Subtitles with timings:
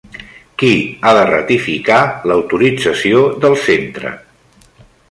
[0.61, 0.71] Qui
[1.03, 1.99] ha de ratificar
[2.31, 4.17] l'autorització del centre?